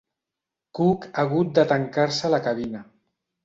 Cook 0.79 1.05
ha 1.11 1.21
hagut 1.29 1.53
de 1.61 1.67
tancar-se 1.75 2.29
a 2.29 2.35
la 2.39 2.43
cabina. 2.51 2.87